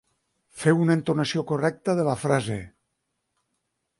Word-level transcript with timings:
Feu 0.61 0.79
una 0.85 0.95
entonació 0.99 1.43
correcta 1.51 1.95
de 2.01 2.07
la 2.09 2.17
frase. 2.23 2.59